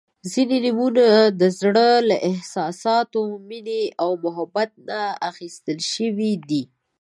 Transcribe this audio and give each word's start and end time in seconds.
•ځینې 0.31 0.57
نومونه 0.65 1.05
د 1.39 1.41
زړۀ 1.59 1.89
له 2.09 2.17
احساساتو، 2.29 3.21
مینې 3.47 3.83
او 4.03 4.11
محبت 4.25 4.69
نه 4.87 4.99
اخیستل 5.29 5.79
شوي 5.93 6.31
دي. 6.49 6.63